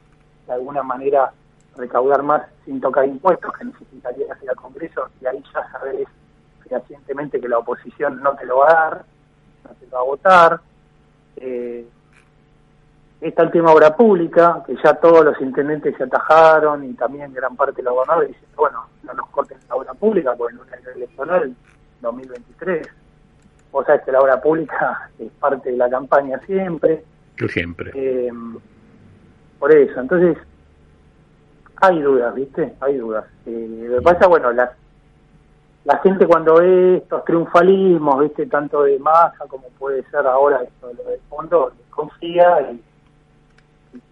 de 0.47 0.53
alguna 0.53 0.81
manera 0.81 1.33
recaudar 1.75 2.23
más 2.23 2.43
sin 2.65 2.79
tocar 2.79 3.05
impuestos 3.05 3.51
que 3.57 3.65
necesitaría 3.65 4.33
hacer 4.33 4.49
al 4.49 4.55
Congreso 4.55 5.09
y 5.21 5.25
ahí 5.25 5.43
ya 5.53 5.71
sabes 5.71 6.07
fehacientemente 6.67 7.39
que 7.39 7.49
la 7.49 7.59
oposición 7.59 8.21
no 8.21 8.35
te 8.35 8.45
lo 8.45 8.59
va 8.59 8.69
a 8.69 8.73
dar, 8.73 9.05
no 9.63 9.69
te 9.75 9.85
lo 9.87 9.91
va 9.91 9.99
a 9.99 10.03
votar. 10.03 10.61
Eh, 11.35 11.87
está 13.21 13.43
el 13.43 13.51
tema 13.51 13.73
obra 13.73 13.95
pública, 13.95 14.63
que 14.65 14.75
ya 14.83 14.93
todos 14.95 15.25
los 15.25 15.39
intendentes 15.41 15.95
se 15.97 16.03
atajaron 16.03 16.83
y 16.83 16.93
también 16.93 17.33
gran 17.33 17.55
parte 17.55 17.77
de 17.77 17.83
los 17.83 17.93
gobernadores 17.93 18.29
dicen, 18.29 18.49
bueno, 18.55 18.85
no 19.03 19.13
nos 19.13 19.29
corten 19.29 19.57
la 19.67 19.75
obra 19.75 19.93
pública 19.93 20.35
porque 20.35 20.53
en 20.53 20.61
un 20.61 20.73
año 20.73 20.89
electoral 20.95 21.55
2023. 22.01 22.87
Vos 23.71 23.85
sabés 23.85 24.03
que 24.03 24.11
la 24.11 24.21
obra 24.21 24.39
pública 24.39 25.09
es 25.19 25.31
parte 25.39 25.71
de 25.71 25.77
la 25.77 25.89
campaña 25.89 26.39
siempre. 26.45 27.03
Siempre. 27.47 27.91
Eh, 27.93 28.31
por 29.59 29.71
eso, 29.71 29.99
entonces, 29.99 30.37
hay 31.77 32.01
dudas, 32.01 32.33
¿viste? 32.35 32.73
Hay 32.81 32.97
dudas. 32.97 33.25
Eh, 33.45 33.87
lo 33.89 33.97
que 33.97 34.01
pasa, 34.03 34.27
bueno, 34.27 34.51
la, 34.51 34.71
la 35.85 35.97
gente 35.99 36.27
cuando 36.27 36.55
ve 36.55 36.97
estos 36.97 37.25
triunfalismos, 37.25 38.19
¿viste? 38.19 38.45
Tanto 38.45 38.83
de 38.83 38.99
masa 38.99 39.45
como 39.47 39.67
puede 39.79 40.03
ser 40.09 40.25
ahora 40.27 40.61
esto 40.63 40.87
de 40.89 40.93
lo 40.95 41.03
del 41.05 41.19
fondo, 41.29 41.71
confía 41.89 42.71
y, 42.71 42.81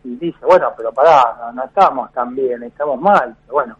y- 0.03 0.15
dice, 0.17 0.45
bueno, 0.45 0.71
pero 0.75 0.91
pará, 0.91 1.35
no, 1.39 1.53
no 1.53 1.63
estamos 1.65 2.11
tan 2.13 2.35
bien, 2.35 2.63
estamos 2.63 2.99
mal. 2.99 3.35
Pero 3.41 3.53
bueno, 3.53 3.77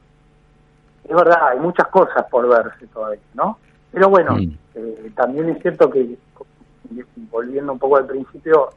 es 1.04 1.16
verdad, 1.16 1.50
hay 1.50 1.60
muchas 1.60 1.88
cosas 1.88 2.26
por 2.30 2.48
verse 2.48 2.88
todavía, 2.88 3.20
¿no? 3.34 3.58
Pero 3.92 4.10
bueno, 4.10 4.38
eh, 4.76 5.12
también 5.16 5.50
es 5.50 5.62
cierto 5.62 5.90
que, 5.90 6.18
volviendo 7.32 7.74
un 7.74 7.80
poco 7.80 7.98
al 7.98 8.06
principio, 8.06 8.70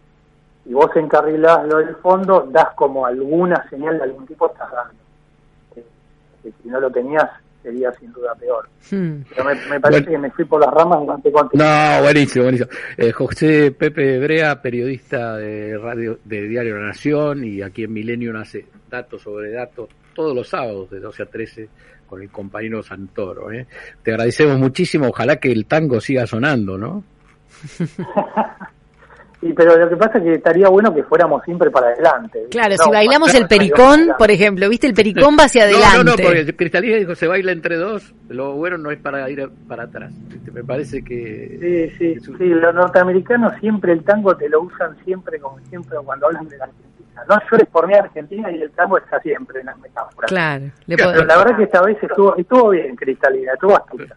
si 0.65 0.73
vos 0.73 0.95
encarrilás 0.97 1.67
lo 1.67 1.79
del 1.79 1.97
fondo, 1.97 2.47
das 2.51 2.71
como 2.75 3.07
alguna 3.07 3.69
señal 3.71 3.99
de 3.99 4.05
algún 4.05 4.27
tipo 4.27 4.47
estás 4.47 4.71
dando. 4.71 4.95
Eh, 5.77 5.87
que 6.43 6.53
si 6.63 6.69
no 6.69 6.79
lo 6.81 6.91
tenías, 6.91 7.31
sería 7.63 7.93
sin 7.93 8.13
duda 8.13 8.35
peor. 8.35 8.69
Hmm. 8.91 9.23
Pero 9.29 9.45
me, 9.45 9.55
me 9.55 9.81
parece 9.81 10.01
Bueno. 10.03 10.11
que 10.11 10.19
me 10.19 10.31
fui 10.31 10.45
por 10.45 10.61
las 10.61 10.73
ramas 10.73 11.01
y 11.03 11.07
no 11.07 11.21
te 11.21 11.33
conté. 11.33 11.59
No, 11.59 12.03
buenísimo, 12.03 12.45
buenísimo. 12.45 12.71
Eh, 12.97 13.13
José 13.13 13.71
Pepe 13.73 14.19
Brea, 14.19 14.61
periodista 14.63 15.37
de 15.37 15.77
radio 15.79 16.19
de 16.25 16.49
Diario 16.49 16.77
La 16.79 16.87
Nación 16.89 17.45
y 17.45 17.63
aquí 17.63 17.85
en 17.85 17.93
Milenio 17.93 18.37
hace 18.39 18.67
datos 18.91 19.23
sobre 19.23 19.53
datos 19.53 19.89
todos 20.15 20.35
los 20.35 20.49
sábados 20.49 20.91
de 20.91 21.01
12 21.01 21.23
a 21.23 21.27
13 21.27 21.69
con 22.07 22.23
el 22.23 22.31
compañero 22.31 22.83
Santoro. 22.83 23.53
¿eh? 23.53 23.67
Te 24.03 24.13
agradecemos 24.13 24.59
muchísimo, 24.59 25.09
ojalá 25.09 25.37
que 25.37 25.53
el 25.53 25.67
tango 25.67 26.01
siga 26.01 26.27
sonando, 26.27 26.79
¿no? 26.79 27.05
Y, 29.41 29.53
pero 29.53 29.77
lo 29.77 29.89
que 29.89 29.97
pasa 29.97 30.19
es 30.19 30.25
que 30.25 30.35
estaría 30.35 30.69
bueno 30.69 30.93
que 30.93 31.05
fuéramos 31.05 31.45
siempre 31.45 31.71
para 31.71 31.89
adelante. 31.89 32.39
¿viste? 32.41 32.51
Claro, 32.51 32.75
No, 32.77 32.85
si 32.85 32.91
bailamos 32.91 33.35
el 33.35 33.47
pericón, 33.47 34.09
por 34.19 34.31
ejemplo, 34.33 34.69
¿viste? 34.69 34.89
El 34.89 34.95
pericón 34.95 35.37
va 35.39 35.45
hacia 35.45 35.63
adelante. 35.63 35.89
No, 35.99 36.05
no, 36.05 36.11
no, 36.17 36.23
porque 36.23 36.57
Cristalina 36.57 36.97
dijo 36.97 37.15
se 37.15 37.27
baila 37.29 37.53
entre 37.53 37.77
dos, 37.77 38.15
lo 38.29 38.55
bueno 38.55 38.79
no 38.79 38.91
es 38.91 38.99
para 38.99 39.29
ir 39.31 39.49
para 39.69 39.85
atrás. 39.85 40.13
¿viste? 40.29 40.51
Me 40.51 40.65
parece 40.65 41.05
que... 41.05 41.89
Sí, 41.97 41.97
sí, 42.19 42.31
un- 42.31 42.39
sí, 42.39 42.45
los 42.47 42.75
norteamericanos 42.75 43.53
siempre 43.61 43.93
el 43.93 44.03
tango 44.03 44.37
te 44.37 44.49
lo 44.49 44.63
usan 44.63 44.97
siempre 45.05 45.39
como 45.39 45.59
siempre 45.69 45.97
cuando 46.05 46.27
hablan 46.27 46.49
de 46.49 46.59
la 46.59 46.65
Argentina. 46.65 46.89
No 47.29 47.37
llores 47.51 47.69
por 47.69 47.87
mi 47.87 47.95
Argentina 47.95 48.51
y 48.51 48.63
el 48.63 48.71
tango 48.73 48.99
está 48.99 49.21
siempre 49.21 49.61
en 49.61 49.67
las 49.67 49.79
metáforas. 49.79 50.29
Claro, 50.29 50.65
le 50.87 50.97
Pero 50.97 51.25
la 51.25 51.37
verdad 51.39 51.57
que 51.57 51.63
esta 51.65 51.83
vez 51.83 51.97
estuvo, 52.03 52.37
estuvo 52.37 52.71
bien, 52.71 52.95
Cristalina, 52.97 53.53
estuvo 53.55 53.77
astuta. 53.77 54.17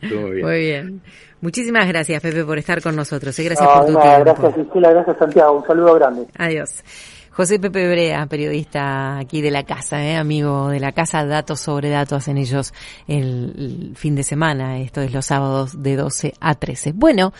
Estuvo 0.00 0.30
bien. 0.30 0.46
Muy 0.46 0.58
bien. 0.60 1.02
Muchísimas 1.40 1.86
gracias, 1.88 2.22
Pepe, 2.22 2.44
por 2.44 2.58
estar 2.58 2.82
con 2.82 2.96
nosotros. 2.96 3.38
eh. 3.38 3.44
Gracias 3.44 3.68
No, 3.68 3.74
por 3.74 3.86
tu 3.86 3.92
no, 3.92 4.00
tiempo. 4.00 4.24
gracias 4.24 4.54
Gisela, 4.54 4.90
gracias 4.90 5.16
Santiago, 5.18 5.58
un 5.58 5.66
saludo 5.66 5.94
grande. 5.94 6.26
Adiós. 6.38 6.82
José 7.30 7.58
Pepe 7.58 7.86
Brea, 7.86 8.24
periodista 8.26 9.18
aquí 9.18 9.42
de 9.42 9.50
la 9.50 9.62
casa, 9.64 10.02
¿eh? 10.02 10.16
amigo 10.16 10.68
de 10.70 10.80
la 10.80 10.92
casa, 10.92 11.24
datos 11.26 11.60
sobre 11.60 11.90
datos 11.90 12.16
hacen 12.18 12.38
ellos 12.38 12.72
el, 13.06 13.52
el 13.90 13.96
fin 13.96 14.14
de 14.16 14.22
semana, 14.22 14.78
esto 14.78 15.02
es 15.02 15.12
los 15.12 15.26
sábados 15.26 15.82
de 15.82 15.96
12 15.96 16.32
a 16.40 16.54
13. 16.54 16.92
Bueno, 16.94 17.34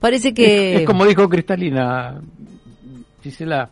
parece 0.00 0.34
que... 0.34 0.74
Es, 0.74 0.80
es 0.80 0.86
como 0.86 1.04
dijo 1.06 1.28
Cristalina, 1.28 2.20
Gisela, 3.22 3.70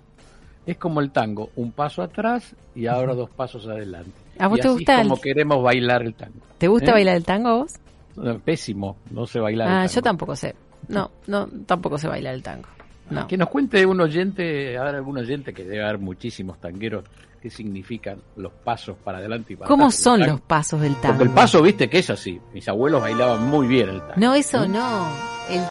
es 0.67 0.77
como 0.77 1.01
el 1.01 1.11
tango, 1.11 1.51
un 1.57 1.73
paso 1.73 2.01
atrás 2.03 2.55
y 2.77 2.87
ahora 2.87 3.15
dos 3.15 3.31
pasos 3.31 3.67
adelante. 3.67 4.13
¿A 4.39 4.47
vos 4.49 4.59
y 4.59 4.63
te 4.63 4.69
así 4.69 4.77
gusta 4.77 4.95
es 4.95 5.01
el- 5.03 5.09
como 5.09 5.21
queremos 5.21 5.63
bailar 5.65 6.03
el 6.03 6.15
tango. 6.15 6.35
¿Te 6.59 6.69
gusta 6.69 6.91
¿Eh? 6.91 6.95
bailar 6.95 7.17
el 7.17 7.25
tango 7.25 7.49
a 7.49 7.55
vos? 7.55 7.73
No, 8.17 8.39
Pésimo, 8.39 8.97
no 9.11 9.27
sé 9.27 9.39
bailar 9.41 9.69
el 9.69 9.75
Ah, 9.75 9.77
tango. 9.81 9.93
yo 9.95 10.03
tampoco 10.03 10.37
sé. 10.37 10.55
No, 10.89 11.11
no, 11.27 11.47
tampoco 11.67 11.99
sé 11.99 12.09
bailar 12.09 12.35
el 12.35 12.43
tango. 12.43 12.69
No. 13.11 13.27
Que 13.29 13.37
nos 13.37 13.49
cuente 13.49 13.85
un 13.87 14.01
oyente, 14.01 14.77
a 14.77 14.85
ver, 14.85 14.97
algún 14.97 15.19
oyente 15.19 15.53
que 15.55 15.65
debe 15.65 15.85
haber 15.85 15.99
muchísimos 15.99 16.61
tangueros, 16.61 17.05
qué 17.41 17.51
significan 17.51 18.19
los 18.37 18.53
pasos 18.53 18.97
para 19.05 19.19
adelante 19.19 19.53
y 19.53 19.57
para 19.57 19.69
¿Cómo 19.69 19.85
atrás. 19.85 20.01
son 20.01 20.21
los 20.27 20.41
pasos 20.41 20.81
del 20.81 20.95
tango? 20.97 21.15
Porque 21.19 21.29
el 21.29 21.31
paso, 21.35 21.63
viste 21.63 21.89
que 21.89 21.99
es 21.99 22.11
así. 22.11 22.41
Mis 22.53 22.67
abuelos 22.69 23.01
bailaban 23.01 23.45
muy 23.47 23.69
bien 23.69 23.91
el 23.91 24.01
tango. 24.01 24.15
No, 24.17 24.35
eso 24.35 24.67
no. 24.67 25.07
El 25.49 25.61